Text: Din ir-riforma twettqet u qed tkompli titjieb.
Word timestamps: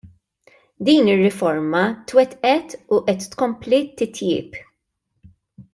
Din 0.85 1.09
ir-riforma 1.13 1.83
twettqet 2.07 2.69
u 2.93 2.97
qed 3.07 3.19
tkompli 3.31 3.79
titjieb. 3.97 4.49